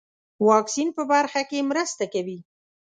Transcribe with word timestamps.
واکسین 0.47 0.89
په 0.97 1.03
برخه 1.11 1.41
کې 1.49 1.67
مرسته 1.69 2.05
کوي. 2.13 2.39